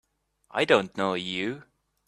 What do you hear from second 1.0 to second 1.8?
you!